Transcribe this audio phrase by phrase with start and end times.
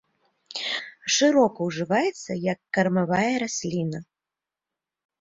[1.17, 4.07] Шырока ўжываецца як кармавая расліна.